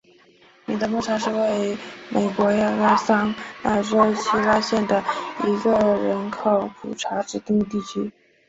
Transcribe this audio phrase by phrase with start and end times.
[0.65, 1.77] 米德牧场是位于
[2.09, 4.99] 美国亚利桑那州希拉县的
[5.45, 8.11] 一个人口普查指定地区。